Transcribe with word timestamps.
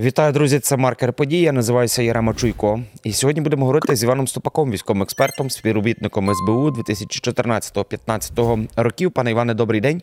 Вітаю, 0.00 0.32
друзі! 0.32 0.58
Це 0.58 0.76
маркер 0.76 1.12
подій. 1.12 1.40
Я 1.40 1.52
називаюся 1.52 2.02
Ярема 2.02 2.34
Чуйко. 2.34 2.80
І 3.04 3.12
сьогодні 3.12 3.40
будемо 3.42 3.66
говорити 3.66 3.96
з 3.96 4.02
Іваном 4.02 4.28
Ступаком, 4.28 4.70
військовим 4.70 5.02
експертом, 5.02 5.50
співробітником 5.50 6.34
СБУ 6.34 6.70
2014-2015 6.70 8.68
років. 8.76 9.12
Пане 9.12 9.30
Іване, 9.30 9.54
добрий 9.54 9.80
день. 9.80 10.02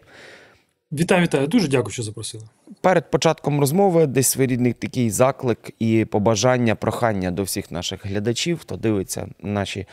Вітаю, 0.92 1.24
вітаю. 1.24 1.48
Дуже 1.48 1.68
дякую, 1.68 1.94
що 1.94 2.04
запросили. 2.04 2.44
Перед 2.82 3.12
початком 3.12 3.60
розмови 3.60 4.06
десь 4.06 4.28
своєрідний 4.28 4.74
такий 4.74 5.10
заклик 5.10 5.72
і 5.80 6.06
побажання, 6.06 6.76
прохання 6.76 7.32
до 7.32 7.44
всіх 7.44 7.72
наших 7.72 8.06
глядачів, 8.06 8.60
хто 8.60 8.76
дивиться 8.76 9.28
наші 9.42 9.86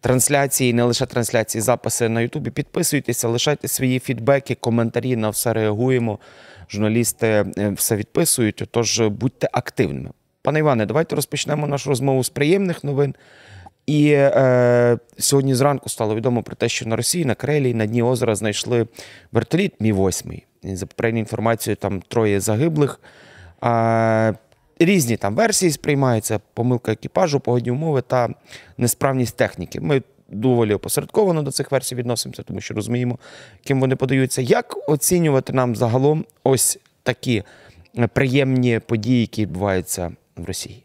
трансляції, 0.00 0.72
не 0.72 0.82
лише 0.82 1.06
трансляції, 1.06 1.62
записи 1.62 2.08
на 2.08 2.20
Ютубі. 2.20 2.50
Підписуйтеся, 2.50 3.28
лишайте 3.28 3.68
свої 3.68 3.98
фідбеки, 3.98 4.54
коментарі. 4.54 5.16
На 5.16 5.30
все 5.30 5.52
реагуємо. 5.52 6.18
Журналісти 6.72 7.26
е, 7.58 7.70
все 7.70 7.96
відписують. 7.96 8.68
Тож 8.70 9.00
будьте 9.00 9.48
активними. 9.52 10.10
Пане 10.42 10.58
Іване, 10.58 10.86
давайте 10.86 11.16
розпочнемо 11.16 11.66
нашу 11.66 11.88
розмову 11.88 12.24
з 12.24 12.28
приємних 12.28 12.84
новин. 12.84 13.14
І 13.86 14.10
е, 14.12 14.98
сьогодні 15.18 15.54
зранку 15.54 15.88
стало 15.88 16.14
відомо 16.14 16.42
про 16.42 16.56
те, 16.56 16.68
що 16.68 16.86
на 16.86 16.96
Росії, 16.96 17.24
на 17.24 17.34
Карелії, 17.34 17.74
на 17.74 17.86
дні 17.86 18.02
озера 18.02 18.34
знайшли 18.34 18.86
вертоліт 19.32 19.72
Мі 19.80 19.92
8 19.92 20.40
За 20.62 20.86
попередньою 20.86 21.22
інформацією, 21.22 21.76
там 21.76 22.02
троє 22.08 22.40
загиблих. 22.40 23.00
Е, 23.64 24.34
різні 24.78 25.16
там 25.16 25.34
версії 25.34 25.72
сприймаються: 25.72 26.40
помилка 26.54 26.92
екіпажу, 26.92 27.40
погодні 27.40 27.70
умови 27.70 28.02
та 28.02 28.28
несправність 28.78 29.36
техніки. 29.36 29.80
Ми 29.80 30.02
доволі 30.32 30.74
опосередковано 30.74 31.42
до 31.42 31.50
цих 31.50 31.72
версій 31.72 31.94
відносимося, 31.94 32.42
тому 32.42 32.60
що 32.60 32.74
розуміємо, 32.74 33.18
ким 33.64 33.80
вони 33.80 33.96
подаються. 33.96 34.42
Як 34.42 34.88
оцінювати 34.88 35.52
нам 35.52 35.76
загалом 35.76 36.24
ось 36.44 36.78
такі 37.02 37.42
приємні 38.12 38.80
події, 38.86 39.20
які 39.20 39.42
відбуваються 39.42 40.12
в 40.36 40.44
Росії? 40.44 40.82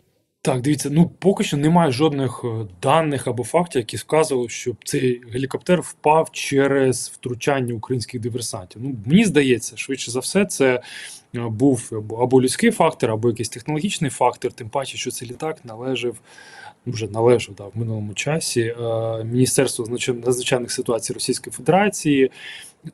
Так, 0.48 0.62
дивіться, 0.62 0.90
ну 0.92 1.12
поки 1.20 1.44
що 1.44 1.58
немає 1.58 1.92
жодних 1.92 2.42
е, 2.44 2.66
даних 2.82 3.28
або 3.28 3.44
фактів, 3.44 3.80
які 3.80 3.98
вказували, 3.98 4.50
що 4.50 4.76
цей 4.84 5.22
гелікоптер 5.32 5.82
впав 5.82 6.30
через 6.32 7.12
втручання 7.14 7.74
українських 7.74 8.22
диверсантів. 8.22 8.82
Ну 8.84 8.96
мені 9.06 9.26
здається, 9.26 9.78
швидше 9.78 10.12
за 10.12 10.20
все, 10.20 10.46
це 10.46 10.82
е, 11.36 11.40
був 11.40 11.92
або 12.20 12.42
людський 12.42 12.72
фактор, 12.72 13.12
або 13.12 13.30
якийсь 13.30 13.50
технологічний 13.50 14.12
фактор. 14.12 14.52
Тим 14.52 14.70
паче, 14.70 14.98
що 14.98 15.12
цей 15.12 15.30
літак 15.30 15.66
належав. 15.66 16.16
Вже 16.88 17.08
належав 17.08 17.56
да, 17.56 17.64
в 17.64 17.72
минулому 17.76 18.14
часі 18.14 18.62
е, 18.62 19.24
Міністерству 19.24 19.86
надзвичайних 20.14 20.72
ситуацій 20.72 21.14
Російської 21.14 21.54
Федерації 21.54 22.32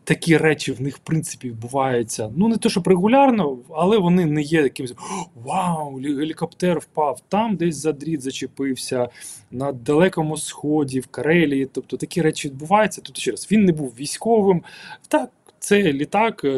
такі 0.04 0.38
речі 0.38 0.72
в 0.72 0.82
них 0.82 0.96
в 0.98 1.00
принципі 1.00 1.50
відбуваються. 1.50 2.32
Ну 2.36 2.48
не 2.48 2.58
те, 2.58 2.70
щоб 2.70 2.88
регулярно, 2.88 3.58
але 3.70 3.98
вони 3.98 4.26
не 4.26 4.42
є 4.42 4.62
якимось 4.62 4.94
вау, 5.36 5.96
гелікоптер 5.96 6.80
впав 6.80 7.20
там, 7.30 7.56
десь 7.56 7.76
за 7.76 7.92
дріт 7.92 8.22
зачепився 8.22 9.10
на 9.52 9.72
далекому 9.72 10.38
сході, 10.38 11.00
в 11.00 11.08
Карелії. 11.08 11.70
Тобто 11.72 11.98
такі 11.98 12.22
речі 12.22 12.48
відбуваються. 12.48 13.02
Тут 13.02 13.18
ще 13.18 13.32
раз 13.32 13.48
він 13.52 13.66
не 13.66 13.72
був 13.72 13.94
військовим. 14.00 14.64
Так, 15.08 15.30
це 15.60 15.84
літак 15.84 16.42
е, 16.44 16.50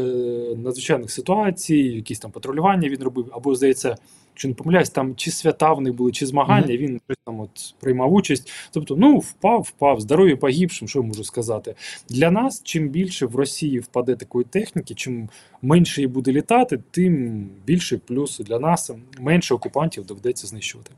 надзвичайних 0.58 1.12
ситуацій, 1.12 1.76
якісь 1.76 2.20
там 2.20 2.32
патрулювання 2.32 2.90
він 2.90 3.04
робив, 3.04 3.30
або 3.32 3.56
здається 3.56 3.96
якщо 4.36 4.48
не 4.48 4.54
помиляюсь, 4.54 4.90
там 4.90 5.16
чи 5.16 5.32
свята 5.32 5.74
в 5.74 5.82
них 5.82 5.94
були, 5.94 6.12
чи 6.12 6.26
змагання, 6.26 6.68
mm 6.68 6.72
-hmm. 6.72 6.78
він 6.78 7.02
там 7.26 7.40
от 7.40 7.76
приймав 7.80 8.14
участь. 8.14 8.52
Тобто, 8.72 8.96
ну 8.96 9.18
впав, 9.18 9.62
впав, 9.62 10.02
здоров'я 10.02 10.38
погибшим, 10.38 10.88
що 10.88 11.00
я 11.00 11.06
можу 11.06 11.24
сказати. 11.24 11.76
Для 12.10 12.32
нас, 12.32 12.64
чим 12.64 12.90
більше 12.90 13.26
в 13.26 13.36
Росії 13.36 13.80
впаде 13.80 14.16
такої 14.16 14.46
техніки, 14.46 14.94
чим 14.94 15.30
менше 15.62 16.02
її 16.02 16.08
буде 16.08 16.32
літати, 16.32 16.80
тим 16.92 17.44
більше 17.66 17.98
плюс 17.98 18.40
для 18.40 18.60
нас 18.60 18.92
менше 19.20 19.54
окупантів 19.54 20.06
доведеться 20.06 20.48
знищувати. 20.48 20.92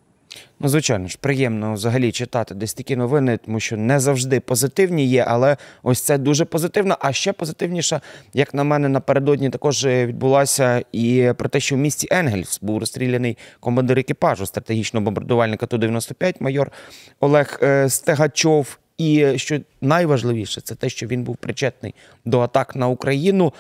Ну, 0.60 0.68
звичайно 0.68 1.08
ж, 1.08 1.18
приємно 1.22 1.74
взагалі 1.74 2.12
читати 2.12 2.56
десь 2.56 2.74
такі 2.74 2.96
новини, 2.96 3.40
тому 3.46 3.60
що 3.60 3.78
не 3.78 4.00
завжди 4.00 4.40
позитивні 4.40 5.06
є, 5.06 5.26
але 5.28 5.58
ось 5.84 6.02
це 6.02 6.18
дуже 6.18 6.46
позитивно. 6.46 6.98
А 7.00 7.14
ще 7.14 7.34
позитивніше, 7.34 8.02
як 8.34 8.54
на 8.54 8.64
мене, 8.64 8.90
напередодні 8.90 9.50
також 9.50 9.86
відбулася 9.86 10.84
і 10.92 11.34
про 11.38 11.50
те, 11.50 11.60
що 11.60 11.76
в 11.76 11.78
місті 11.78 12.08
Енгельс 12.12 12.60
був 12.62 12.80
розстріляний 12.80 13.38
командир 13.60 14.00
екіпажу 14.00 14.46
стратегічного 14.46 15.04
бомбардувальника 15.04 15.66
Ту-95 15.66 16.36
майор 16.40 16.72
Олег 17.20 17.60
е, 17.64 17.90
Стегачов. 17.90 18.78
І 18.98 19.34
що 19.36 19.60
найважливіше, 19.82 20.62
це 20.62 20.76
те, 20.76 20.90
що 20.90 21.08
він 21.08 21.24
був 21.24 21.38
причетний 21.38 21.96
до 22.26 22.40
атак 22.40 22.76
на 22.76 22.88
Україну, 22.88 23.54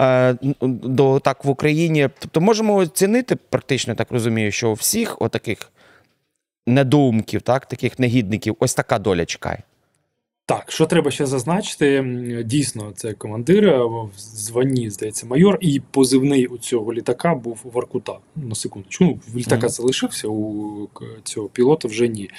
е, 0.00 0.36
до 0.62 1.14
атак 1.14 1.44
в 1.44 1.48
Україні. 1.48 2.08
Тобто 2.18 2.40
можемо 2.40 2.74
оцінити 2.74 3.36
практично 3.36 3.94
так 3.94 4.10
розумію, 4.10 4.52
що 4.52 4.70
у 4.70 4.72
всіх 4.72 5.22
отаких 5.22 5.72
недоумків, 6.66 7.42
так, 7.42 7.66
таких 7.66 7.98
негідників, 7.98 8.56
ось 8.58 8.74
така 8.74 8.98
доля 8.98 9.26
чекає. 9.26 9.62
Так, 10.46 10.72
що 10.72 10.86
треба 10.86 11.10
ще 11.10 11.26
зазначити, 11.26 12.02
дійсно, 12.46 12.92
це 12.96 13.12
командир 13.12 13.78
в 13.86 14.10
званні, 14.16 14.90
здається, 14.90 15.26
майор, 15.26 15.58
і 15.60 15.80
позивний 15.90 16.46
у 16.46 16.58
цього 16.58 16.94
літака 16.94 17.34
був 17.34 17.60
Воркута. 17.64 18.18
На 18.36 18.54
секундочку. 18.54 19.04
Ну, 19.04 19.20
літака 19.34 19.66
mm 19.66 19.70
-hmm. 19.70 19.72
залишився, 19.72 20.28
у 20.28 20.88
цього 21.24 21.48
пілота 21.48 21.88
вже 21.88 22.08
ні. 22.08 22.30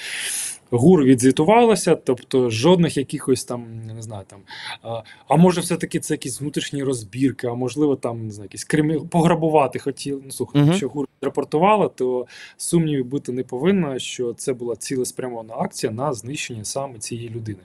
ГУР 0.70 1.04
відзвітувалося, 1.04 1.94
тобто 1.94 2.50
жодних 2.50 2.96
якихось 2.96 3.44
там, 3.44 3.86
не 3.86 4.02
знаю, 4.02 4.24
там, 4.26 4.40
а, 4.82 5.02
а 5.28 5.36
може, 5.36 5.60
все-таки 5.60 6.00
це 6.00 6.14
якісь 6.14 6.40
внутрішні 6.40 6.82
розбірки, 6.82 7.46
а 7.46 7.54
можливо, 7.54 7.96
там 7.96 8.26
не 8.26 8.32
знаю, 8.32 8.46
якісь 8.46 8.64
кримі... 8.64 9.00
пограбувати 9.10 9.78
хотіли. 9.78 10.22
Ну, 10.24 10.30
слухайте, 10.30 10.58
uh 10.58 10.64
-huh. 10.64 10.70
якщо 10.70 10.88
ГУР 10.88 11.08
рапортувала, 11.20 11.88
то 11.88 12.26
сумнівів 12.56 13.04
бути 13.04 13.32
не 13.32 13.42
повинно, 13.42 13.98
що 13.98 14.32
це 14.32 14.52
була 14.52 14.76
цілеспрямована 14.76 15.54
акція 15.54 15.92
на 15.92 16.12
знищення 16.12 16.64
саме 16.64 16.98
цієї 16.98 17.28
людини. 17.28 17.60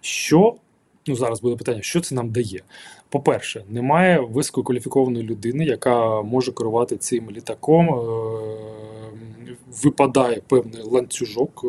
Що 0.00 0.54
ну 1.06 1.16
зараз 1.16 1.40
буде 1.40 1.56
питання, 1.56 1.82
що 1.82 2.00
це 2.00 2.14
нам 2.14 2.30
дає? 2.30 2.62
По-перше, 3.08 3.64
немає 3.68 4.20
висококваліфікованої 4.20 5.24
людини, 5.24 5.64
яка 5.64 6.22
може 6.22 6.52
керувати 6.52 6.96
цим 6.96 7.30
літаком. 7.30 7.88
Випадає 9.82 10.40
певний 10.48 10.82
ланцюжок, 10.82 11.64
е, 11.64 11.68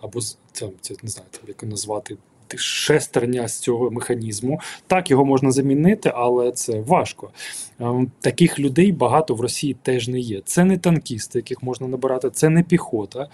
або 0.00 0.20
це, 0.52 0.68
це 0.80 0.94
не 1.02 1.08
знаю, 1.08 1.28
як 1.48 1.62
назвати. 1.62 2.16
Шестерня 2.56 3.48
з 3.48 3.60
цього 3.60 3.90
механізму. 3.90 4.60
Так, 4.86 5.10
його 5.10 5.24
можна 5.24 5.50
замінити, 5.50 6.12
але 6.14 6.52
це 6.52 6.80
важко. 6.80 7.30
Ем, 7.80 8.10
таких 8.20 8.58
людей 8.58 8.92
багато 8.92 9.34
в 9.34 9.40
Росії 9.40 9.76
теж 9.82 10.08
не 10.08 10.20
є. 10.20 10.40
Це 10.44 10.64
не 10.64 10.78
танкісти, 10.78 11.38
яких 11.38 11.62
можна 11.62 11.88
набирати, 11.88 12.30
це 12.30 12.48
не 12.48 12.62
піхота. 12.62 13.28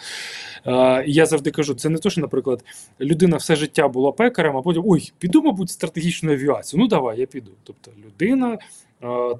Е, 0.67 1.05
я 1.07 1.27
завжди 1.27 1.51
кажу, 1.51 1.75
це 1.75 1.89
не 1.89 1.99
то, 1.99 2.11
що, 2.11 2.21
наприклад, 2.21 2.65
людина 3.01 3.37
все 3.37 3.57
життя 3.57 3.89
була 3.89 4.13
пекарем, 4.13 4.57
а 4.57 4.63
потім 4.63 4.83
ой, 4.87 5.13
піду, 5.19 5.43
мабуть, 5.43 5.71
стратегічну 5.71 6.33
авіацію. 6.33 6.81
Ну 6.81 6.89
давай, 6.89 7.21
я 7.21 7.27
піду. 7.27 7.51
Тобто 7.65 7.91
людина 8.07 8.59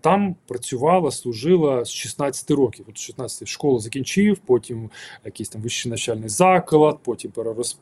там 0.01 0.37
працювала, 0.47 1.11
служила 1.11 1.85
з 1.85 1.91
16 1.91 2.51
років. 2.51 2.87
От 2.89 2.99
16 2.99 3.49
школу 3.49 3.79
закінчив, 3.79 4.39
потім 4.39 4.91
якийсь 5.25 5.49
там 5.49 5.63
вищий 5.63 5.91
навчальний 5.91 6.29
заклад, 6.29 6.99
потім 7.03 7.31
перерозп... 7.31 7.79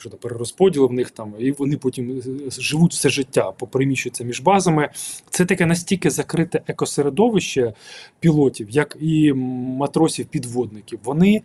що 0.00 0.10
там, 0.10 0.18
перерозподіл 0.18 0.86
в 0.86 0.92
них 0.92 1.10
там, 1.10 1.34
і 1.38 1.52
вони 1.52 1.76
потім 1.76 2.10
е, 2.10 2.50
живуть 2.50 2.92
все 2.92 3.08
життя, 3.08 3.52
попереміщуються 3.52 4.24
між 4.24 4.40
базами. 4.40 4.90
Це 5.30 5.44
таке 5.44 5.66
настільки 5.66 6.10
закрите 6.10 6.62
екосередовище 6.66 7.74
пілотів, 8.20 8.70
як 8.70 8.96
і 9.00 9.32
матросів-підводників. 9.32 10.98
Вони 11.04 11.42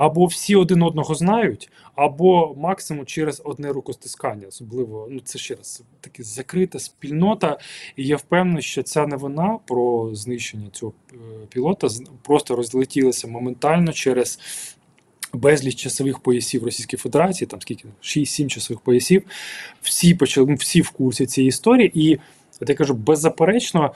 або 0.00 0.26
всі 0.26 0.56
один 0.56 0.82
одного 0.82 1.14
знають, 1.14 1.70
або 1.94 2.54
максимум 2.58 3.06
через 3.06 3.42
одне 3.44 3.72
рукостискання. 3.72 4.46
Особливо, 4.48 5.08
ну 5.10 5.20
це 5.24 5.38
ще 5.38 5.54
раз 5.54 5.82
таки 6.00 6.22
закрита 6.22 6.78
спільнота. 6.78 7.58
І 7.96 8.06
я 8.06 8.16
впевнений, 8.16 8.62
що 8.62 8.82
ця 8.82 9.06
новина 9.06 9.58
про 9.66 10.10
знищення 10.14 10.68
цього 10.72 10.92
е, 11.12 11.16
пілота 11.48 11.88
просто 12.22 12.56
розлетілася 12.56 13.28
моментально 13.28 13.92
через. 13.92 14.38
Безліч 15.32 15.74
часових 15.74 16.18
поясів 16.18 16.64
Російської 16.64 16.98
Федерації, 16.98 17.48
там 17.48 17.60
скільки 17.60 17.88
6-7 18.02 18.46
часових 18.46 18.80
поясів, 18.80 19.22
всі 19.82 20.14
почали 20.14 20.46
ну, 20.50 20.54
всі 20.54 20.80
в 20.80 20.90
курсі 20.90 21.26
цієї 21.26 21.48
історії, 21.48 21.90
і 21.94 22.18
от 22.60 22.68
я 22.68 22.74
кажу, 22.74 22.94
беззаперечно, 22.94 23.94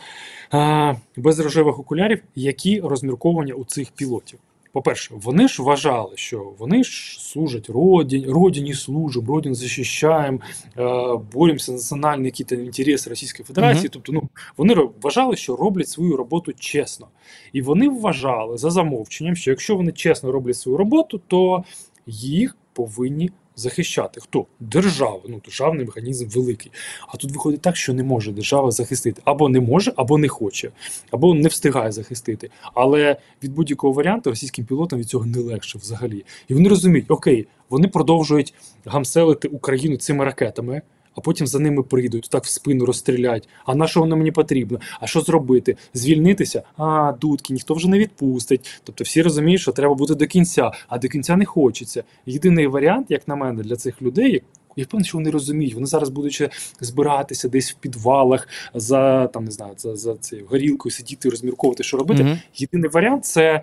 без 1.16 1.38
рожевих 1.38 1.78
окулярів, 1.78 2.22
які 2.34 2.81
розмірковані 2.81 3.52
у 3.52 3.64
цих 3.64 3.90
пілотів. 3.90 4.38
По-перше, 4.75 5.15
вони 5.17 5.49
ж 5.49 5.62
вважали, 5.62 6.12
що 6.15 6.53
вони 6.59 6.85
ж 6.85 7.21
служать 7.21 7.71
родині, 7.71 8.26
родині 8.26 8.75
служимо, 8.75 9.26
родину 9.26 9.55
захищаємо, 9.55 10.38
е, 10.79 11.19
боремося 11.32 11.67
за 11.67 11.73
національні 11.73 12.25
якісь 12.25 12.53
інтереси 12.53 13.11
Російської 13.11 13.47
Федерації. 13.47 13.85
Uh 13.85 13.88
-huh. 13.88 13.93
Тобто, 13.93 14.12
ну 14.12 14.23
вони 14.56 14.75
вважали, 15.03 15.37
що 15.37 15.56
роблять 15.56 15.88
свою 15.88 16.17
роботу 16.17 16.53
чесно, 16.53 17.06
і 17.53 17.62
вони 17.62 17.88
вважали 17.88 18.56
за 18.56 18.71
замовченням, 18.71 19.37
що 19.37 19.50
якщо 19.50 19.76
вони 19.76 19.93
чесно 19.93 20.32
роблять 20.32 20.56
свою 20.56 20.79
роботу, 20.79 21.20
то 21.29 21.65
їх 22.06 22.56
повинні 22.73 23.31
захищати. 23.56 24.21
Хто? 24.21 24.47
Держава. 24.61 25.21
Ну, 25.29 25.41
державний 25.45 25.87
механізм 25.87 26.29
великий. 26.29 26.73
А 27.09 27.17
тут 27.17 27.33
виходить 27.33 27.61
так, 27.61 27.77
що 27.77 27.93
не 27.93 28.03
може 28.03 28.33
держава 28.33 28.71
захистити. 28.71 29.23
Або 29.25 29.49
не 29.49 29.61
може, 29.61 29.93
або 29.97 30.19
не 30.19 30.29
хоче, 30.29 30.71
або 31.11 31.35
не 31.35 31.49
встигає 31.49 31.93
захистити. 31.93 32.51
Але 32.75 33.17
від 33.43 33.53
будь-якого 33.53 33.93
варіанту 33.93 34.31
російським 34.31 34.65
пілотам 34.65 34.99
від 34.99 35.09
цього 35.09 35.27
не 35.27 35.39
легше 35.39 35.79
взагалі. 35.79 36.25
І 36.49 36.55
вони 36.55 36.69
розуміють, 36.69 37.11
окей, 37.11 37.47
вони 37.71 37.89
продовжують 37.89 38.55
гамселити 38.85 39.49
Україну 39.49 39.97
цими 39.97 40.25
ракетами. 40.25 40.83
А 41.16 41.20
потім 41.20 41.46
за 41.46 41.58
ними 41.58 41.82
прийдуть, 41.82 42.28
так 42.31 42.44
в 42.44 42.49
спину 42.49 42.87
розстрілять. 42.87 43.49
А 43.66 43.75
на 43.75 43.87
що 43.87 44.00
воно 44.00 44.16
мені 44.16 44.32
потрібно? 44.32 44.81
А 45.00 45.06
що 45.06 45.20
зробити? 45.20 45.76
Звільнитися? 45.94 46.62
А, 46.76 47.12
дудки, 47.20 47.52
ніхто 47.52 47.75
вже 47.75 47.88
не 47.88 47.99
відпустить. 47.99 48.81
Тобто 48.84 49.05
всі 49.05 49.22
розуміють, 49.22 49.61
що 49.61 49.72
треба 49.72 49.94
бути 49.94 50.14
до 50.14 50.26
кінця, 50.26 50.72
а 50.88 50.99
до 50.99 51.08
кінця 51.08 51.37
не 51.37 51.44
хочеться. 51.44 52.05
Єдиний 52.26 52.66
варіант, 52.66 53.06
як 53.08 53.28
на 53.28 53.37
мене, 53.37 53.62
для 53.62 53.76
цих 53.76 54.02
людей, 54.02 54.43
я 54.76 54.84
впевнений, 54.84 55.08
що 55.08 55.19
вони 55.19 55.31
розуміють. 55.31 55.75
Вони 55.75 55.87
зараз 55.87 56.08
будуть 56.08 56.49
збиратися 56.81 57.49
десь 57.49 57.72
в 57.72 57.75
підвалах 57.75 58.49
за 58.75 59.26
там 59.26 59.44
не 59.44 59.50
знаю, 59.50 59.75
за 59.76 59.96
за 59.96 60.17
цією 60.17 60.46
горілкою, 60.46 60.93
сидіти, 60.93 61.28
розмірковувати, 61.28 61.82
що 61.82 61.96
робити. 61.96 62.25
Мгм. 62.25 62.38
Єдиний 62.55 62.90
варіант 62.90 63.25
це 63.25 63.62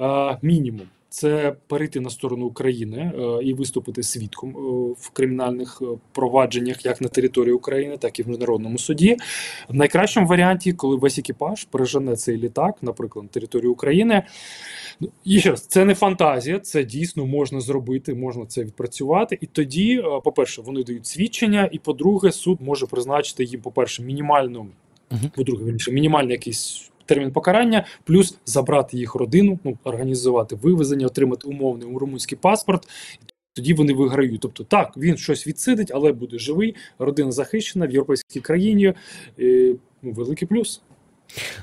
е, 0.00 0.38
мінімум. 0.42 0.86
Це 1.14 1.56
перейти 1.66 2.00
на 2.00 2.10
сторону 2.10 2.46
України 2.46 3.12
е, 3.14 3.44
і 3.44 3.54
виступити 3.54 4.02
свідком 4.02 4.50
е, 4.50 4.94
в 4.98 5.10
кримінальних 5.10 5.82
е, 5.82 5.86
провадженнях 6.12 6.84
як 6.84 7.00
на 7.00 7.08
території 7.08 7.54
України, 7.54 7.96
так 7.96 8.18
і 8.18 8.22
в 8.22 8.28
міжнародному 8.28 8.78
суді. 8.78 9.16
В 9.68 9.74
найкращому 9.74 10.26
варіанті, 10.26 10.72
коли 10.72 10.96
весь 10.96 11.18
екіпаж 11.18 11.64
пережене 11.64 12.16
цей 12.16 12.36
літак, 12.36 12.74
наприклад, 12.82 13.22
на 13.22 13.28
територію 13.28 13.72
України. 13.72 14.22
Ну, 15.00 15.08
І 15.24 15.40
ще 15.40 15.50
раз, 15.50 15.66
це 15.66 15.84
не 15.84 15.94
фантазія, 15.94 16.58
це 16.58 16.84
дійсно 16.84 17.26
можна 17.26 17.60
зробити, 17.60 18.14
можна 18.14 18.46
це 18.46 18.64
відпрацювати. 18.64 19.38
І 19.40 19.46
тоді, 19.46 20.04
по-перше, 20.24 20.62
вони 20.62 20.84
дають 20.84 21.06
свідчення, 21.06 21.68
і 21.72 21.78
по-друге, 21.78 22.32
суд 22.32 22.58
може 22.60 22.86
призначити 22.86 23.44
їм, 23.44 23.60
по-перше, 23.60 24.02
мінімальну, 24.02 24.66
Мгм. 25.10 25.30
по-друге, 25.36 25.76
мінімальний 25.90 26.32
якийсь 26.32 26.90
термін 27.06 27.32
покарання, 27.32 27.84
плюс 28.04 28.38
забрати 28.46 28.96
їх 28.96 29.14
родину, 29.14 29.58
ну 29.64 29.78
організувати 29.84 30.56
вивезення, 30.56 31.06
отримати 31.06 31.48
умовний 31.48 31.98
румунський 31.98 32.38
паспорт. 32.40 32.88
Тоді 33.54 33.74
вони 33.74 33.92
виграють. 33.92 34.40
Тобто, 34.40 34.64
так, 34.64 34.96
він 34.96 35.16
щось 35.16 35.46
відсидить, 35.46 35.90
але 35.94 36.12
буде 36.12 36.38
живий, 36.38 36.74
родина 36.98 37.32
захищена 37.32 37.86
в 37.86 37.90
європейській 37.90 38.40
країні. 38.40 38.94
Е, 39.38 39.74
ну, 40.02 40.12
великий 40.12 40.48
плюс. 40.48 40.82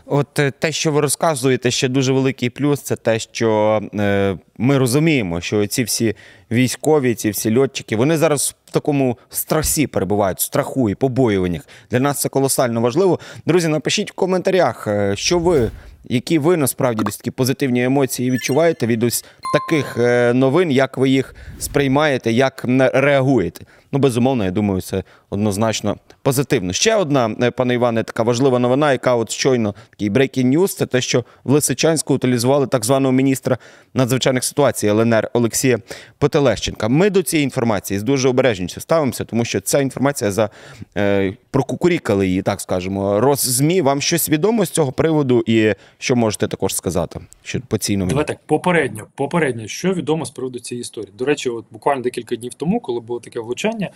От 0.05 0.39
е, 0.39 0.51
те, 0.51 0.71
що 0.71 0.91
ви 0.91 1.01
розказуєте, 1.01 1.71
ще 1.71 1.87
дуже 1.87 2.13
великий 2.13 2.49
плюс, 2.49 2.81
це 2.81 2.95
те, 2.95 3.19
що 3.19 3.81
е, 3.93 4.37
ми 4.57 4.77
розуміємо, 4.77 5.41
що 5.41 5.67
ці 5.67 5.83
всі 5.83 6.15
військові, 6.51 7.15
ці 7.15 7.29
всі 7.29 7.57
льотчики, 7.57 7.95
вони 7.95 8.17
зараз 8.17 8.55
в 8.65 8.71
такому 8.71 9.17
страсі 9.29 9.87
перебувають, 9.87 10.39
страху 10.39 10.89
і 10.89 10.95
побоюваннях. 10.95 11.61
Для 11.91 11.99
нас 11.99 12.21
це 12.21 12.29
колосально 12.29 12.81
важливо. 12.81 13.19
Друзі, 13.45 13.67
напишіть 13.67 14.11
в 14.11 14.15
коментарях, 14.15 14.87
е, 14.87 15.13
що 15.15 15.39
ви, 15.39 15.71
які 16.03 16.39
ви 16.39 16.57
насправді 16.57 17.03
десь 17.03 17.17
такі 17.17 17.31
позитивні 17.31 17.83
емоції 17.83 18.31
відчуваєте 18.31 18.87
від 18.87 19.03
ось 19.03 19.25
таких 19.53 19.97
новин, 20.33 20.71
як 20.71 20.97
ви 20.97 21.09
їх 21.09 21.35
сприймаєте, 21.59 22.31
як 22.31 22.65
реагуєте. 22.93 23.65
Ну, 23.91 23.99
безумовно, 23.99 24.45
я 24.45 24.51
думаю, 24.51 24.81
це 24.81 25.03
однозначно 25.31 25.97
позитивно. 26.21 26.73
Ще 26.73 26.95
одна, 26.95 27.35
е, 27.41 27.51
пане 27.51 27.73
Іване, 27.73 28.03
така 28.03 28.23
важлива 28.23 28.59
новина, 28.59 28.91
яка 28.91 29.15
от 29.15 29.31
щойно 29.31 29.75
такий 29.89 30.09
breaking 30.09 30.57
news, 30.57 30.67
це 30.67 30.85
те, 30.85 31.01
що 31.01 31.23
в 31.43 31.51
Лисичанську 31.51 32.13
утилізували 32.13 32.67
так 32.67 32.85
званого 32.85 33.11
міністра 33.11 33.57
надзвичайних 33.93 34.43
ситуацій 34.43 34.87
ЛНР 34.87 35.29
Олексія 35.33 35.79
Потелещенка. 36.17 36.87
Ми 36.87 37.09
до 37.09 37.23
цієї 37.23 37.43
інформації 37.43 37.99
з 37.99 38.03
дуже 38.03 38.29
обережністю 38.29 38.81
ставимося, 38.81 39.25
тому 39.25 39.45
що 39.45 39.61
ця 39.61 39.79
інформація 39.81 40.31
за 40.31 40.49
е, 40.97 41.33
прокукурікали 41.51 42.27
її, 42.27 42.41
так 42.41 42.61
скажемо, 42.61 43.19
роз-ЗМІ. 43.19 43.81
Вам 43.81 44.01
щось 44.01 44.29
відомо 44.29 44.65
з 44.65 44.69
цього 44.69 44.91
приводу, 44.91 45.43
і 45.47 45.73
що 45.97 46.15
можете 46.15 46.47
також 46.47 46.75
сказати 46.75 47.19
що 47.43 47.59
по 47.67 47.77
цій 47.77 47.97
новині? 47.97 48.09
Давай 48.09 48.27
так, 48.27 48.39
попередньо, 48.45 49.07
попередньо, 49.15 49.67
що 49.67 49.93
відомо 49.93 50.25
з 50.25 50.31
приводу 50.31 50.59
цієї 50.59 50.81
історії. 50.81 51.13
До 51.17 51.25
речі, 51.25 51.49
от 51.49 51.65
буквально 51.71 52.01
декілька 52.01 52.35
днів 52.35 52.53
тому, 52.53 52.79
коли 52.79 52.99
було 52.99 53.19
таке 53.19 53.39
влучання, 53.39 53.89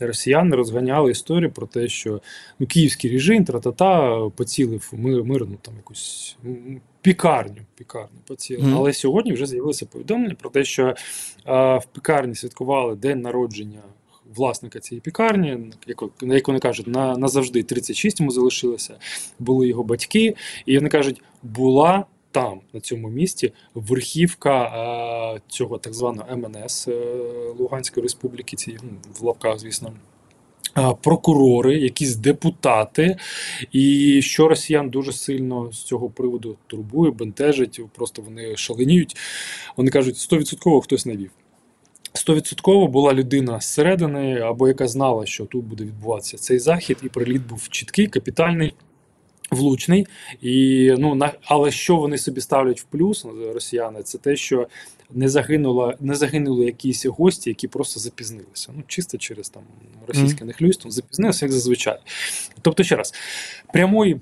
росіяни 0.00 0.56
розганяли 0.56 0.81
історію 1.10 1.50
про 1.50 1.66
те, 1.66 1.88
що 1.88 2.20
ну, 2.58 2.66
київський 2.66 3.10
режим 3.10 3.44
тра-та-та 3.44 4.20
поцілив 4.28 4.90
мир, 4.92 5.24
мирну 5.24 5.56
там 5.62 5.74
якусь 5.76 6.36
пікарню. 7.00 7.62
Пікарню 7.76 8.18
поцілив. 8.26 8.64
Мгм. 8.64 8.76
Але 8.76 8.92
сьогодні 8.92 9.32
вже 9.32 9.46
з'явилося 9.46 9.86
повідомлення 9.86 10.34
про 10.34 10.50
те, 10.50 10.64
що 10.64 10.94
а, 11.44 11.76
в 11.76 11.86
пікарні 11.86 12.34
святкували 12.34 12.96
день 12.96 13.20
народження. 13.20 13.80
Власника 14.34 14.80
цієї 14.80 15.00
пікарні, 15.00 15.58
як, 15.86 16.02
на 16.22 16.34
як 16.34 16.48
вони 16.48 16.60
кажуть, 16.60 16.86
на, 16.86 17.16
назавжди 17.16 17.62
36 17.62 18.20
йому 18.20 18.30
залишилося, 18.30 18.94
були 19.38 19.68
його 19.68 19.82
батьки, 19.82 20.34
і 20.66 20.78
вони 20.78 20.88
кажуть, 20.88 21.22
була 21.42 22.04
там, 22.32 22.60
на 22.72 22.80
цьому 22.80 23.08
місці, 23.08 23.52
верхівка 23.74 24.64
е, 25.36 25.40
цього 25.48 25.78
так 25.78 25.94
званого 25.94 26.36
МНС 26.36 26.88
е, 26.88 26.94
Луганської 27.58 28.02
Республіки, 28.02 28.56
ці, 28.56 28.78
ну, 28.82 28.90
в 29.20 29.24
лапках, 29.24 29.58
звісно. 29.58 29.92
Прокурори, 31.02 31.78
якісь 31.78 32.16
депутати, 32.16 33.16
і 33.72 34.20
що 34.22 34.48
росіян 34.48 34.90
дуже 34.90 35.12
сильно 35.12 35.72
з 35.72 35.82
цього 35.82 36.10
приводу 36.10 36.56
турбує, 36.66 37.10
бентежить, 37.10 37.80
просто 37.94 38.22
вони 38.22 38.56
шаленіють. 38.56 39.16
Вони 39.76 39.90
кажуть, 39.90 40.14
100% 40.14 40.80
хтось 40.80 41.06
навів. 41.06 41.30
100% 42.14 42.88
була 42.88 43.14
людина 43.14 43.60
зсередини, 43.60 44.40
або 44.40 44.68
яка 44.68 44.88
знала, 44.88 45.26
що 45.26 45.44
тут 45.44 45.64
буде 45.64 45.84
відбуватися 45.84 46.36
цей 46.36 46.58
захід, 46.58 46.98
і 47.02 47.08
приліт 47.08 47.42
був 47.46 47.68
чіткий, 47.68 48.06
капітальний. 48.06 48.74
Влучний, 49.50 50.06
і 50.40 50.94
ну 50.98 51.14
на 51.14 51.32
але 51.42 51.70
що 51.70 51.96
вони 51.96 52.18
собі 52.18 52.40
ставлять 52.40 52.80
в 52.80 52.84
плюс 52.84 53.26
росіяни, 53.54 54.02
це 54.02 54.18
те, 54.18 54.36
що 54.36 54.66
не 55.14 55.28
загинуло, 55.28 55.94
не 56.00 56.14
загинули 56.14 56.64
якісь 56.64 57.06
гості, 57.06 57.50
які 57.50 57.68
просто 57.68 58.00
запізнилися. 58.00 58.72
Ну 58.76 58.82
чисто 58.86 59.18
через 59.18 59.48
там 59.48 59.62
російське 60.06 60.44
нехлюйство, 60.44 60.90
запізнилися, 60.90 61.46
як 61.46 61.52
зазвичай. 61.52 61.98
Тобто, 62.62 62.82
ще 62.82 62.96
раз, 62.96 63.14
прямої 63.72 64.20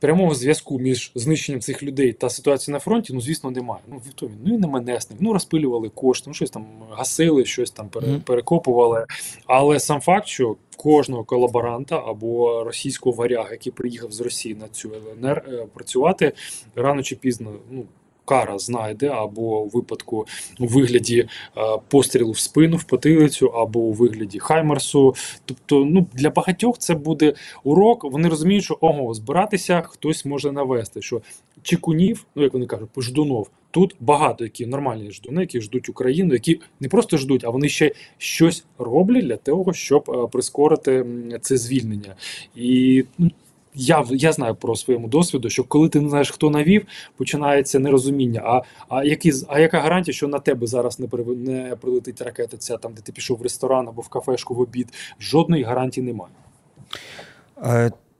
прямого 0.00 0.34
зв'язку 0.34 0.78
між 0.78 1.12
знищенням 1.14 1.60
цих 1.60 1.82
людей 1.82 2.12
та 2.12 2.30
ситуацією 2.30 2.76
на 2.76 2.80
фронті, 2.80 3.12
ну 3.12 3.20
звісно, 3.20 3.50
немає. 3.50 3.80
Ну 3.88 4.02
хто 4.10 4.26
він? 4.26 4.38
Ну 4.44 4.54
і 4.54 4.58
не 4.58 4.66
менесник, 4.66 5.20
ну 5.20 5.32
розпилювали 5.32 5.88
кошти, 5.88 6.24
ну 6.26 6.34
щось 6.34 6.50
там 6.50 6.66
гасили, 6.90 7.44
щось 7.44 7.70
там 7.70 7.88
пере, 7.88 8.20
перекопували. 8.24 9.06
Але 9.46 9.80
сам 9.80 10.00
факт, 10.00 10.26
що 10.26 10.56
кожного 10.76 11.24
колаборанта 11.24 12.02
або 12.06 12.64
російського 12.64 13.16
варяга, 13.16 13.50
який 13.50 13.72
приїхав 13.72 14.12
з 14.12 14.20
Росії 14.20 14.54
на 14.54 14.68
цю 14.68 14.92
ЛНР 14.94 15.44
е, 15.48 15.66
працювати, 15.74 16.32
рано 16.74 17.02
чи 17.02 17.16
пізно, 17.16 17.52
ну. 17.70 17.84
Кара 18.26 18.58
знайде 18.58 19.08
або 19.08 19.60
у 19.60 19.68
випадку 19.68 20.26
у 20.60 20.66
вигляді 20.66 21.20
е, 21.20 21.60
пострілу 21.88 22.32
в 22.32 22.38
спину, 22.38 22.76
в 22.76 22.84
потилицю, 22.84 23.46
або 23.46 23.80
у 23.80 23.92
вигляді 23.92 24.38
Хаймерсу. 24.38 25.14
Тобто, 25.44 25.84
ну 25.84 26.06
для 26.14 26.30
багатьох 26.30 26.78
це 26.78 26.94
буде 26.94 27.34
урок. 27.64 28.04
Вони 28.04 28.28
розуміють, 28.28 28.64
що 28.64 28.78
ого, 28.80 29.14
збиратися 29.14 29.82
хтось 29.86 30.24
може 30.24 30.52
навести. 30.52 31.02
Що 31.02 31.20
чекунів, 31.62 32.26
ну 32.36 32.42
як 32.42 32.52
вони 32.52 32.66
кажуть, 32.66 32.88
ждунов, 32.98 33.50
тут 33.70 33.96
багато 34.00 34.44
які 34.44 34.66
нормальні 34.66 35.10
ждуни, 35.10 35.40
які 35.40 35.60
ждуть 35.60 35.88
Україну, 35.88 36.34
які 36.34 36.60
не 36.80 36.88
просто 36.88 37.16
ждуть, 37.16 37.44
а 37.44 37.50
вони 37.50 37.68
ще 37.68 37.92
щось 38.18 38.64
роблять 38.78 39.24
для 39.24 39.36
того, 39.36 39.72
щоб 39.72 40.10
е, 40.10 40.28
прискорити 40.32 41.06
це 41.42 41.56
звільнення. 41.56 42.14
І 42.54 43.04
ну, 43.18 43.30
я, 43.76 44.04
я 44.10 44.32
знаю 44.32 44.54
про 44.54 44.76
своєму 44.76 45.08
досвіду, 45.08 45.50
що 45.50 45.64
коли 45.64 45.88
ти 45.88 46.00
не 46.00 46.08
знаєш, 46.08 46.30
хто 46.30 46.50
навів, 46.50 46.86
починається 47.16 47.78
нерозуміння. 47.78 48.42
А, 48.44 48.62
а, 48.88 49.04
які, 49.04 49.32
а 49.48 49.60
яка 49.60 49.80
гарантія, 49.80 50.14
що 50.14 50.28
на 50.28 50.38
тебе 50.38 50.66
зараз 50.66 51.00
не, 51.00 51.06
при, 51.06 51.24
не 51.24 51.76
прилетить 51.80 52.20
ракета, 52.20 52.56
ця 52.56 52.76
там, 52.76 52.94
де 52.94 53.00
ти 53.00 53.12
пішов 53.12 53.38
в 53.38 53.42
ресторан 53.42 53.88
або 53.88 54.02
в 54.02 54.08
кафешку 54.08 54.54
в 54.54 54.60
обід? 54.60 54.88
Жодної 55.20 55.62
гарантії 55.62 56.06
немає. 56.06 56.32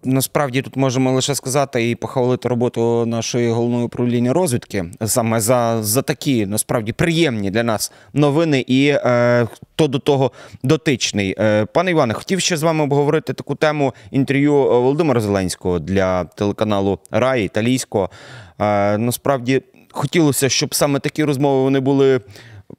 Насправді 0.06 0.62
тут 0.62 0.76
можемо 0.76 1.12
лише 1.12 1.34
сказати 1.34 1.90
і 1.90 1.94
похвалити 1.94 2.48
роботу 2.48 3.06
нашої 3.06 3.50
головної 3.50 3.84
управління 3.84 4.32
розвідки 4.32 4.84
саме 5.06 5.40
за, 5.40 5.82
за 5.82 6.02
такі 6.02 6.46
насправді 6.46 6.92
приємні 6.92 7.50
для 7.50 7.62
нас 7.62 7.92
новини, 8.12 8.64
і 8.66 8.88
е, 8.88 9.46
хто 9.52 9.88
до 9.88 9.98
того 9.98 10.32
дотичний. 10.62 11.34
Е, 11.38 11.64
пане 11.64 11.90
Іване, 11.90 12.14
хотів 12.14 12.40
ще 12.40 12.56
з 12.56 12.62
вами 12.62 12.84
обговорити 12.84 13.32
таку 13.32 13.54
тему 13.54 13.94
інтерв'ю 14.10 14.54
е, 14.54 14.68
Володимира 14.68 15.20
Зеленського 15.20 15.78
для 15.78 16.24
телеканалу 16.24 16.98
Рай 17.10 17.44
італійського. 17.44 18.10
Е, 18.58 18.98
насправді 18.98 19.62
хотілося, 19.90 20.48
щоб 20.48 20.74
саме 20.74 20.98
такі 20.98 21.24
розмови 21.24 21.62
вони 21.62 21.80
були 21.80 22.20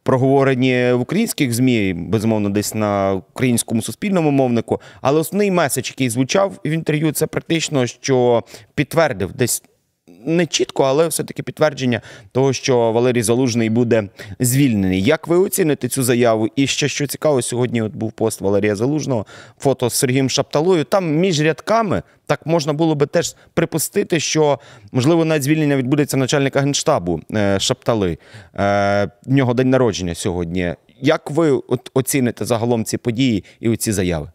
проговорені 0.04 0.92
в 0.94 1.02
українських 1.02 1.54
ЗМІ, 1.54 1.94
безумовно, 1.94 2.50
десь 2.50 2.74
на 2.74 3.14
українському 3.14 3.82
суспільному 3.82 4.32
мовнику. 4.32 4.82
Але 5.02 5.20
основний 5.20 5.52
меседж, 5.52 5.90
який 5.90 6.10
звучав 6.10 6.60
в 6.66 6.70
інтерв'ю, 6.70 7.12
це 7.12 7.28
практично, 7.28 7.88
що 7.88 8.44
підтвердив 8.76 9.34
десь. 9.34 9.64
Не 10.28 10.46
чітко, 10.46 10.84
але 10.84 11.08
все-таки 11.08 11.44
підтвердження 11.44 12.02
того, 12.32 12.54
що 12.54 12.92
Валерій 12.92 13.22
Залужний 13.22 13.70
буде 13.70 14.10
звільнений. 14.40 15.04
Як 15.04 15.28
ви 15.28 15.38
оціните 15.38 15.88
цю 15.88 16.04
заяву? 16.04 16.48
І 16.56 16.68
ще 16.68 16.88
що 16.88 17.08
цікаво, 17.08 17.42
сьогодні 17.42 17.82
от 17.82 17.96
був 17.96 18.12
пост 18.12 18.42
Валерія 18.42 18.76
Залужного, 18.76 19.26
фото 19.60 19.90
з 19.90 19.94
Сергієм 19.94 20.30
Шапталою. 20.30 20.84
Там 20.84 21.16
між 21.16 21.42
рядками 21.42 22.04
так 22.26 22.46
можна 22.46 22.74
було 22.74 22.96
би 22.96 23.06
теж 23.06 23.36
припустити, 23.54 24.20
що 24.20 24.60
можливо 24.92 25.26
навіть 25.26 25.44
звільнення 25.44 25.76
відбудеться 25.78 26.18
начальника 26.18 26.62
генштабу 26.62 27.22
е, 27.34 27.60
Шаптали. 27.60 28.18
Е, 28.56 29.10
в 29.26 29.32
нього 29.32 29.54
день 29.54 29.70
народження 29.70 30.16
сьогодні. 30.16 30.76
Як 31.02 31.32
ви 31.32 31.62
оціните 31.94 32.46
загалом 32.46 32.86
ці 32.86 32.98
події 32.98 33.44
і 33.60 33.70
оці 33.70 33.92
заяви? 33.92 34.32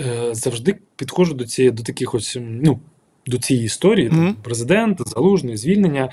Е, 0.00 0.34
завжди 0.34 0.78
підходжу 0.96 1.34
до 1.34 1.44
цієї 1.44 1.70
до 1.70 1.82
таких 1.82 2.14
ось 2.14 2.38
ну 2.40 2.80
до 3.26 3.38
цієї 3.38 3.66
історії. 3.66 4.08
Мгм. 4.08 4.26
Там, 4.26 4.36
президент, 4.42 5.08
залужний, 5.08 5.56
звільнення. 5.56 6.10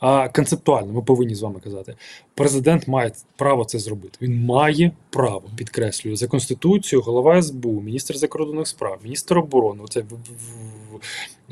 А 0.00 0.28
концептуально, 0.28 0.92
ми 0.92 1.02
повинні 1.02 1.34
з 1.34 1.42
вами 1.42 1.60
казати, 1.64 1.94
президент 2.34 2.88
має 2.88 3.12
право 3.36 3.64
це 3.64 3.78
зробити. 3.78 4.18
Він 4.22 4.44
має 4.44 4.90
право, 5.10 5.42
підкреслюю, 5.56 6.16
за 6.16 6.26
конституцією, 6.26 7.02
голова 7.04 7.42
СБУ, 7.42 7.80
міністр 7.80 8.16
закордонних 8.16 8.68
справ, 8.68 8.98
міністр 9.04 9.38
оборони. 9.38 9.80
Оце 9.84 10.00
в, 10.00 10.04
в, 10.04 10.16
в, 10.92 10.96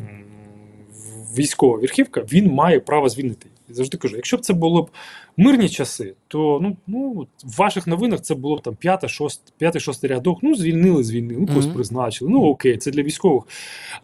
в- 0.03 1.39
військова 1.39 1.77
верхівка. 1.79 2.21
Він 2.33 2.53
має 2.53 2.81
право 2.81 3.09
звільнити. 3.09 3.47
І 3.71 3.75
завжди 3.75 3.99
кажу, 3.99 4.17
якщо 4.17 4.37
б 4.37 4.41
це 4.41 4.53
було 4.53 4.83
б 4.83 4.91
мирні 5.37 5.69
часи, 5.69 6.15
то 6.29 6.59
ну, 6.63 6.77
ну 6.87 7.27
в 7.45 7.57
ваших 7.57 7.87
новинах 7.87 8.21
це 8.21 8.35
було 8.35 8.57
б 8.57 8.63
там 8.63 8.75
п'ятий, 8.75 9.11
шост, 9.11 9.53
п'ятий, 9.59 9.81
шостий 9.81 10.11
рядок. 10.11 10.39
Ну 10.43 10.55
звільнили, 10.55 11.05
звільнили, 11.05 11.41
ну 11.41 11.47
когось 11.47 11.65
Мгм. 11.65 11.75
призначили. 11.75 12.31
Ну 12.31 12.45
окей, 12.45 12.77
це 12.77 12.91
для 12.91 13.03
військових 13.03 13.45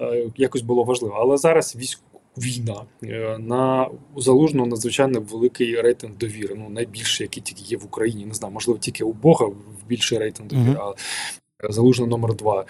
е, 0.00 0.30
якось 0.36 0.62
було 0.62 0.84
важливо. 0.84 1.14
Але 1.18 1.36
зараз 1.36 1.76
військ... 1.76 2.00
війна 2.38 2.76
е, 3.04 3.38
на 3.38 3.88
у 4.14 4.20
залужного 4.20 4.66
надзвичайно 4.66 5.20
великий 5.20 5.80
рейтинг 5.80 6.16
довіри. 6.16 6.54
Ну 6.58 6.68
найбільший, 6.68 7.24
який 7.24 7.42
тільки 7.42 7.62
є 7.64 7.76
в 7.76 7.84
Україні. 7.84 8.26
Не 8.26 8.34
знаю, 8.34 8.54
можливо, 8.54 8.78
тільки 8.78 9.04
у 9.04 9.12
Бога 9.12 9.46
більший 9.88 10.18
рейтинг 10.18 10.48
довіри. 10.48 10.70
Мгм. 10.70 10.78
А 10.80 11.72
залужний 11.72 12.08
номер 12.08 12.34
два. 12.34 12.64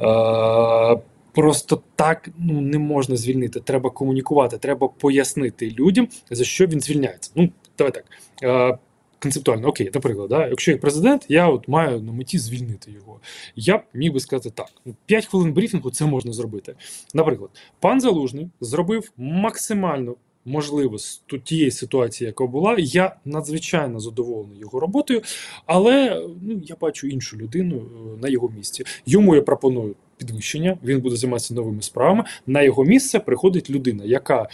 Е, 0.00 1.00
Просто 1.34 1.82
так 1.96 2.28
ну 2.38 2.60
не 2.60 2.78
можна 2.78 3.16
звільнити. 3.16 3.60
Треба 3.60 3.90
комунікувати, 3.90 4.58
треба 4.58 4.88
пояснити 4.88 5.70
людям, 5.70 6.08
за 6.30 6.44
що 6.44 6.66
він 6.66 6.80
звільняється. 6.80 7.30
Ну, 7.34 7.50
давай 7.78 7.92
так. 7.92 8.04
Е, 8.42 8.78
концептуально, 9.18 9.68
окей, 9.68 9.90
наприклад, 9.94 10.28
да, 10.28 10.48
якщо 10.48 10.70
я 10.70 10.78
президент, 10.78 11.26
я 11.28 11.48
от 11.48 11.68
маю 11.68 12.00
на 12.00 12.12
меті 12.12 12.38
звільнити 12.38 12.90
його. 12.90 13.20
Я 13.56 13.78
б 13.78 13.82
міг 13.94 14.12
би 14.12 14.20
сказати 14.20 14.50
так: 14.50 14.72
ну, 14.84 14.94
5 15.06 15.26
хвилин 15.26 15.52
брифінгу 15.52 15.90
це 15.90 16.06
можна 16.06 16.32
зробити. 16.32 16.74
Наприклад, 17.14 17.50
пан 17.80 18.00
Залужний 18.00 18.48
зробив 18.60 19.12
максимально 19.16 20.16
можливо 20.44 20.98
з 20.98 21.22
тієї 21.44 21.70
ситуації, 21.70 22.26
яка 22.26 22.46
була. 22.46 22.76
Я 22.78 23.16
надзвичайно 23.24 24.00
задоволений 24.00 24.58
його 24.58 24.80
роботою, 24.80 25.22
але 25.66 26.22
ну, 26.42 26.62
я 26.64 26.76
бачу 26.80 27.06
іншу 27.06 27.36
людину 27.36 27.76
е, 27.76 28.20
на 28.22 28.28
його 28.28 28.48
місці. 28.48 28.84
Йому 29.06 29.34
я 29.34 29.42
пропоную. 29.42 29.94
Підвищення, 30.16 30.78
він 30.84 31.00
буде 31.00 31.16
займатися 31.16 31.54
новими 31.54 31.82
справами. 31.82 32.24
На 32.46 32.62
його 32.62 32.84
місце 32.84 33.20
приходить 33.20 33.70
людина, 33.70 34.04
яка 34.04 34.42
е, 34.42 34.48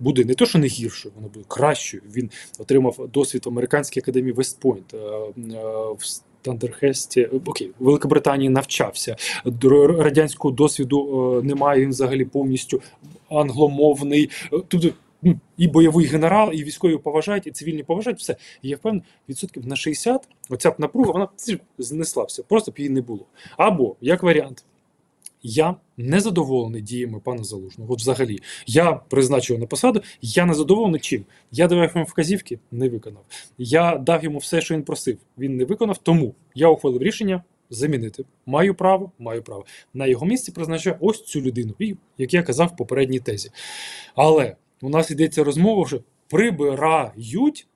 буде 0.00 0.24
не 0.24 0.34
то, 0.34 0.46
що 0.46 0.58
не 0.58 0.66
гіршою, 0.66 1.12
вона 1.16 1.28
буде 1.28 1.44
кращою. 1.48 2.02
Він 2.16 2.30
отримав 2.58 3.08
досвід 3.12 3.46
в 3.46 3.48
американській 3.48 4.00
академії 4.00 4.32
Вестпойнт, 4.32 4.94
е, 4.94 4.96
е, 4.96 6.52
е, 7.16 7.30
окей, 7.46 7.70
в 7.78 7.84
Великобританії 7.84 8.50
навчався. 8.50 9.16
Радянського 9.98 10.54
досвіду 10.54 11.38
е, 11.38 11.46
немає. 11.46 11.80
Він 11.80 11.90
взагалі 11.90 12.24
повністю 12.24 12.80
англомовний. 13.30 14.30
Е, 14.52 14.60
Тобто 14.68 14.88
ну, 15.22 15.40
і 15.56 15.68
бойовий 15.68 16.06
генерал, 16.06 16.50
і 16.52 16.64
військові 16.64 16.96
поважають, 16.96 17.46
і 17.46 17.50
цивільні 17.50 17.82
поважають. 17.82 18.18
Все. 18.18 18.36
І 18.62 18.68
я 18.68 18.76
впевнений, 18.76 19.06
відсотків 19.28 19.66
на 19.66 19.76
60 19.76 20.28
оця 20.50 20.70
б 20.70 20.74
напруга, 20.78 21.12
вона 21.12 21.28
знесла 21.78 22.24
все, 22.24 22.42
просто 22.42 22.70
б 22.70 22.74
її 22.78 22.90
не 22.90 23.00
було. 23.00 23.26
Або 23.56 23.96
як 24.00 24.22
варіант. 24.22 24.64
Я 25.42 25.76
не 25.96 26.20
задоволений 26.20 26.82
діями 26.82 27.20
пана 27.20 27.44
Залужного. 27.44 27.92
От 27.92 28.00
взагалі, 28.00 28.38
я 28.66 28.92
призначив 28.92 29.54
його 29.54 29.60
на 29.60 29.66
посаду. 29.66 30.02
Я 30.22 30.46
не 30.46 30.54
задоволений 30.54 31.00
чим. 31.00 31.24
Я 31.52 31.68
давав 31.68 31.90
йому 31.94 32.04
вказівки, 32.04 32.58
не 32.70 32.88
виконав. 32.88 33.24
Я 33.58 33.98
дав 33.98 34.24
йому 34.24 34.38
все, 34.38 34.60
що 34.60 34.74
він 34.74 34.82
просив. 34.82 35.18
Він 35.38 35.56
не 35.56 35.64
виконав. 35.64 35.98
Тому 35.98 36.34
я 36.54 36.68
ухвалив 36.68 37.02
рішення 37.02 37.42
замінити. 37.70 38.24
Маю 38.46 38.74
право, 38.74 39.12
маю 39.18 39.42
право. 39.42 39.64
На 39.94 40.06
його 40.06 40.26
місці 40.26 40.52
призначаю 40.52 40.96
ось 41.00 41.24
цю 41.24 41.40
людину, 41.40 41.74
і 41.78 41.96
як 42.18 42.34
я 42.34 42.42
казав 42.42 42.68
в 42.68 42.76
попередній 42.76 43.20
тезі. 43.20 43.50
Але 44.14 44.56
у 44.82 44.88
нас 44.88 45.10
йдеться 45.10 45.44
розмова, 45.44 45.86
що 45.86 46.00
прибирають. 46.28 47.66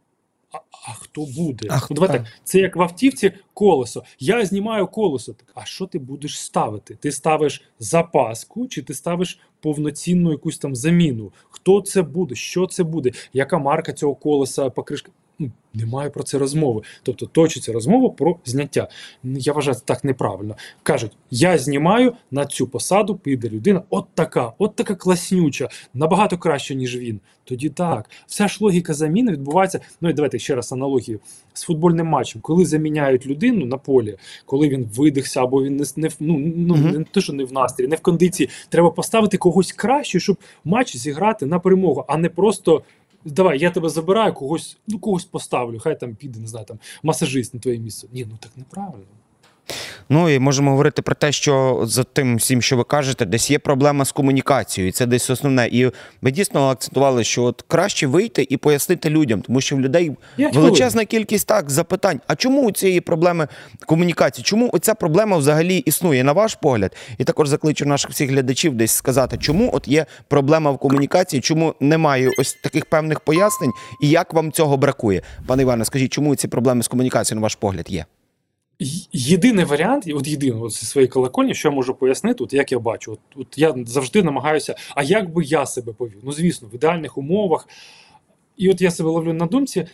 А, 0.52 0.58
а 0.88 0.92
хто 0.92 1.26
буде? 1.36 1.68
А 1.70 1.78
хто? 1.78 1.94
ну, 1.94 2.00
давай 2.00 2.18
так. 2.18 2.26
Це 2.44 2.58
як 2.58 2.76
в 2.76 2.82
автівці 2.82 3.32
колесо. 3.54 4.04
Я 4.18 4.44
знімаю 4.46 4.86
колесо. 4.86 5.32
Так, 5.32 5.46
а 5.54 5.64
що 5.64 5.86
ти 5.86 5.98
будеш 5.98 6.40
ставити? 6.40 6.94
Ти 6.94 7.12
ставиш 7.12 7.62
запаску, 7.78 8.68
чи 8.68 8.82
ти 8.82 8.94
ставиш 8.94 9.38
повноцінну 9.60 10.30
якусь 10.30 10.58
там 10.58 10.74
заміну? 10.74 11.32
Хто 11.50 11.80
це 11.80 12.02
буде? 12.02 12.34
Що 12.34 12.66
це 12.66 12.84
буде? 12.84 13.10
Яка 13.32 13.58
марка 13.58 13.92
цього 13.92 14.14
колеса, 14.14 14.70
покришка? 14.70 15.12
Ну, 15.42 15.50
немає 15.74 16.10
про 16.10 16.22
це 16.22 16.38
розмови. 16.38 16.82
Тобто 17.02 17.26
точиться 17.26 17.72
розмова 17.72 18.10
про 18.10 18.36
зняття. 18.44 18.88
Я 19.24 19.52
вважаю, 19.52 19.74
це 19.74 19.82
так 19.84 20.04
неправильно. 20.04 20.56
Кажуть, 20.82 21.12
я 21.30 21.58
знімаю 21.58 22.12
на 22.30 22.46
цю 22.46 22.66
посаду, 22.66 23.16
піде 23.16 23.48
людина, 23.48 23.82
от 23.90 24.04
така, 24.14 24.52
от 24.58 24.76
така 24.76 24.94
класнюча, 24.94 25.68
набагато 25.94 26.38
краще, 26.38 26.74
ніж 26.74 26.96
він. 26.96 27.20
Тоді 27.44 27.68
так. 27.68 28.10
Вся 28.26 28.48
ж 28.48 28.58
логіка 28.60 28.94
заміни 28.94 29.32
відбувається. 29.32 29.80
Ну 30.00 30.10
і 30.10 30.12
давайте 30.12 30.38
ще 30.38 30.54
раз 30.54 30.72
аналогію 30.72 31.20
з 31.52 31.62
футбольним 31.62 32.06
матчем. 32.06 32.40
Коли 32.40 32.64
заміняють 32.64 33.26
людину 33.26 33.66
на 33.66 33.76
полі, 33.78 34.16
коли 34.46 34.68
він 34.68 34.88
видихся, 34.94 35.42
або 35.42 35.62
він 35.62 35.76
не, 35.76 35.84
не 35.96 36.08
ну, 36.20 36.38
ну 36.56 36.74
Мгм. 36.74 36.90
не 36.90 37.04
те, 37.04 37.20
що 37.20 37.32
не 37.32 37.44
в 37.44 37.52
настрій, 37.52 37.86
не 37.86 37.96
в 37.96 38.00
кондиції. 38.00 38.48
Треба 38.68 38.90
поставити 38.90 39.36
когось 39.36 39.72
краще, 39.72 40.20
щоб 40.20 40.36
матч 40.64 40.96
зіграти 40.96 41.46
на 41.46 41.58
перемогу, 41.58 42.04
а 42.08 42.16
не 42.16 42.28
просто. 42.28 42.82
Давай, 43.24 43.58
я 43.58 43.70
тебе 43.70 43.88
забираю, 43.88 44.34
когось, 44.34 44.76
ну 44.86 44.98
когось 44.98 45.24
поставлю, 45.24 45.78
хай 45.78 46.00
там 46.00 46.14
піде, 46.14 46.40
не 46.40 46.46
знаю, 46.46 46.66
там 46.66 46.78
масажист 47.02 47.54
на 47.54 47.60
твоє 47.60 47.78
місце. 47.78 48.08
Ні, 48.12 48.26
ну 48.30 48.36
так 48.40 48.50
неправильно. 48.56 49.06
Ну 50.08 50.28
і 50.28 50.38
можемо 50.38 50.70
говорити 50.70 51.02
про 51.02 51.14
те, 51.14 51.32
що 51.32 51.82
за 51.84 52.04
тим 52.04 52.36
всім, 52.36 52.62
що 52.62 52.76
ви 52.76 52.84
кажете, 52.84 53.24
десь 53.24 53.50
є 53.50 53.58
проблема 53.58 54.04
з 54.04 54.12
комунікацією, 54.12 54.88
і 54.88 54.92
це 54.92 55.06
десь 55.06 55.30
основне. 55.30 55.68
І 55.72 55.90
ми 56.22 56.30
дійсно 56.30 56.68
акцентували, 56.68 57.24
що 57.24 57.42
от 57.42 57.64
краще 57.68 58.06
вийти 58.06 58.46
і 58.50 58.56
пояснити 58.56 59.10
людям, 59.10 59.42
тому 59.42 59.60
що 59.60 59.76
в 59.76 59.80
людей 59.80 60.12
величезна 60.54 61.04
кількість 61.04 61.48
так 61.48 61.70
запитань. 61.70 62.20
А 62.26 62.36
чому 62.36 62.62
у 62.66 62.72
цієї 62.72 63.00
проблеми 63.00 63.48
комунікації? 63.86 64.44
Чому 64.44 64.70
оця 64.72 64.94
проблема 64.94 65.36
взагалі 65.36 65.76
існує, 65.76 66.24
на 66.24 66.32
ваш 66.32 66.54
погляд? 66.54 66.96
І 67.18 67.24
також 67.24 67.48
закличу 67.48 67.86
наших 67.86 68.10
всіх 68.10 68.30
глядачів 68.30 68.74
десь 68.74 68.92
сказати, 68.92 69.36
чому 69.40 69.70
от 69.72 69.88
є 69.88 70.06
проблема 70.28 70.70
в 70.70 70.78
комунікації, 70.78 71.40
чому 71.40 71.74
немає 71.80 72.30
ось 72.38 72.54
таких 72.62 72.86
певних 72.86 73.20
пояснень, 73.20 73.72
і 74.02 74.08
як 74.08 74.34
вам 74.34 74.52
цього 74.52 74.76
бракує? 74.76 75.22
Пане 75.46 75.62
Іване, 75.62 75.84
скажіть, 75.84 76.12
чому 76.12 76.36
ці 76.36 76.48
проблеми 76.48 76.82
з 76.82 76.88
комунікацією, 76.88 77.40
на 77.40 77.42
ваш 77.42 77.54
погляд, 77.54 77.86
є? 77.88 78.04
Єдиний 79.12 79.64
варіант, 79.64 80.04
от 80.14 80.28
єдиний 80.28 80.70
зі 80.70 80.86
своєї 80.86 81.08
колокольні, 81.08 81.54
що 81.54 81.68
я 81.68 81.74
можу 81.74 81.94
пояснити, 81.94 82.44
от 82.44 82.52
як 82.52 82.72
я 82.72 82.78
бачу, 82.78 83.12
от, 83.12 83.20
от 83.36 83.58
я 83.58 83.74
завжди 83.86 84.22
намагаюся, 84.22 84.74
а 84.94 85.02
як 85.02 85.32
би 85.32 85.44
я 85.44 85.66
себе 85.66 85.92
повів? 85.92 86.20
Ну, 86.22 86.32
звісно, 86.32 86.68
в 86.68 86.74
ідеальних 86.74 87.18
умовах. 87.18 87.68
І 88.56 88.70
от 88.70 88.80
я 88.80 88.90
себе 88.90 89.10
ловлю 89.10 89.32
на 89.32 89.46
думці, 89.46 89.86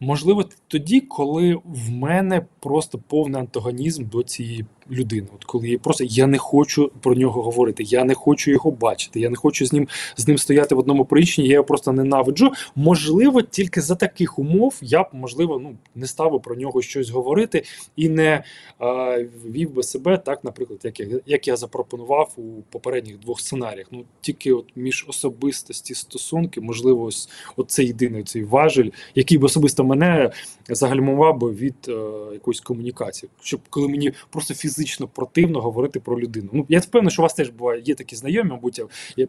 можливо, 0.00 0.44
тоді, 0.68 1.00
коли 1.00 1.54
в 1.64 1.90
мене 1.90 2.46
просто 2.60 2.98
повний 2.98 3.40
антагонізм 3.40 4.04
до 4.08 4.22
цієї 4.22 4.66
людини. 4.90 5.26
От 5.34 5.44
коли 5.44 5.68
я 5.68 5.78
просто 5.78 6.04
я 6.04 6.26
не 6.26 6.38
хочу 6.38 6.90
про 7.00 7.14
нього 7.14 7.42
говорити, 7.42 7.82
я 7.82 8.04
не 8.04 8.14
хочу 8.14 8.50
його 8.50 8.70
бачити, 8.70 9.20
я 9.20 9.30
не 9.30 9.36
хочу 9.36 9.66
з 9.66 9.72
ним 9.72 9.88
з 10.16 10.28
ним 10.28 10.38
стояти 10.38 10.74
в 10.74 10.78
одному 10.78 11.04
приміщенні, 11.04 11.48
я 11.48 11.54
його 11.54 11.64
просто 11.64 11.92
ненавиджу. 11.92 12.50
Можливо, 12.76 13.42
тільки 13.42 13.80
за 13.80 13.94
таких 13.94 14.38
умов 14.38 14.78
я 14.82 15.02
б, 15.02 15.06
можливо, 15.12 15.58
ну 15.58 15.76
не 15.94 16.06
ставив 16.06 16.42
про 16.42 16.54
нього 16.54 16.82
щось 16.82 17.10
говорити 17.10 17.62
і 17.96 18.08
не 18.08 18.44
е, 18.80 19.28
вів 19.44 19.74
би 19.74 19.82
себе 19.82 20.18
так, 20.18 20.44
наприклад, 20.44 20.80
як 20.84 21.00
я, 21.00 21.06
як 21.26 21.48
я 21.48 21.56
запропонував 21.56 22.32
у 22.36 22.42
попередніх 22.70 23.18
двох 23.18 23.40
сценаріях. 23.40 23.86
Ну 23.90 24.04
тільки 24.20 24.52
от 24.52 24.66
між 24.76 25.06
особистості 25.08 25.94
стосунки, 25.94 26.60
можливо, 26.60 27.04
ось, 27.04 27.28
от 27.56 27.78
єдиний 27.78 28.22
цей 28.22 28.44
важель, 28.44 28.90
який 29.14 29.38
би 29.38 29.46
особисто 29.46 29.84
мене 29.84 30.30
загальмував 30.68 31.38
би 31.38 31.50
від 31.50 31.74
е, 31.88 31.92
якоїсь 32.32 32.60
комунікації, 32.60 33.30
щоб 33.40 33.60
коли 33.70 33.88
мені 33.88 34.12
просто 34.30 34.54
фізично 34.54 34.71
противно 35.06 35.60
говорити 35.60 36.00
про 36.00 36.20
людину. 36.20 36.48
Ну 36.52 36.66
я 36.68 36.80
впевнений, 36.80 37.10
що 37.10 37.22
у 37.22 37.24
вас 37.24 37.34
теж 37.34 37.50
буває 37.50 37.82
є 37.84 37.94
такі 37.94 38.16
знайомі, 38.16 38.50
мабуть, 38.50 38.82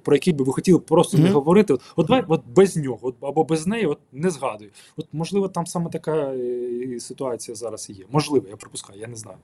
про 0.03 0.15
які 0.15 0.33
би 0.33 0.45
ви 0.45 0.53
хотіли 0.53 0.79
просто 0.79 1.17
не 1.17 1.29
говорити. 1.29 1.73
От, 1.73 1.81
от 1.95 2.07
давай, 2.07 2.23
от 2.27 2.41
без 2.55 2.77
нього, 2.77 3.00
от 3.01 3.15
або 3.21 3.43
без 3.43 3.67
неї, 3.67 3.85
от 3.85 4.00
не 4.12 4.29
згадую. 4.29 4.71
От 4.97 5.07
можливо, 5.12 5.47
там 5.47 5.65
саме 5.65 5.89
така 5.89 6.15
е, 6.15 7.00
ситуація 7.00 7.55
зараз 7.55 7.89
і 7.89 7.93
є. 7.93 8.05
Можливо, 8.12 8.45
я 8.50 8.55
припускаю, 8.55 9.00
я 9.00 9.07
не 9.07 9.15
знаю. 9.15 9.38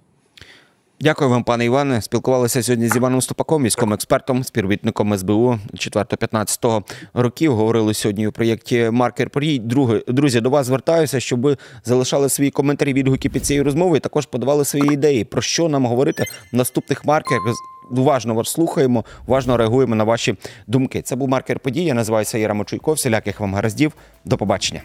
Дякую 1.02 1.30
вам, 1.30 1.44
пане 1.44 1.66
Іване. 1.66 2.02
Спілкувалися 2.02 2.64
сьогодні 2.64 2.88
з 2.88 2.96
Іваном 2.96 3.22
Ступаком, 3.22 3.64
військовим 3.64 3.94
експертом, 3.94 4.44
співробітником 4.44 5.18
СБУ 5.18 5.60
4-15 5.74 6.84
років. 7.14 7.56
Говорили 7.56 7.94
сьогодні 7.94 8.28
у 8.28 8.32
проєкті 8.32 8.90
Маркер. 8.92 9.30
Друге, 9.60 10.02
друзі, 10.08 10.42
до 10.42 10.50
вас 10.50 10.66
звертаюся, 10.66 11.20
щоб 11.20 11.42
ви 11.42 11.58
залишали 11.84 12.30
свої 12.30 12.52
коментарі, 12.52 12.94
відгуки 12.94 13.30
під 13.30 13.46
цією 13.46 13.64
розмовою. 13.64 14.00
Також 14.00 14.26
подавали 14.26 14.66
свої 14.66 14.94
ідеї, 14.94 15.24
про 15.24 15.42
що 15.42 15.70
нам 15.70 15.86
говорити 15.86 16.24
в 16.54 16.56
наступних 16.56 17.06
маркерах. 17.06 17.44
Уважно 17.92 18.34
вас 18.34 18.50
слухаємо, 18.50 19.06
уважно 19.28 19.58
реагуємо 19.58 19.96
на 19.96 20.04
ваші 20.04 20.36
думки. 20.68 21.02
Це 21.02 21.16
був 21.16 21.30
маркер 21.30 21.60
подій. 21.60 21.84
Я 21.84 21.94
називаюся 21.94 22.38
Іра 22.38 22.54
Мочуйков. 22.54 22.94
Всіляких 22.94 23.40
вам 23.40 23.56
гараздів. 23.56 23.94
До 24.26 24.38
побачення. 24.38 24.82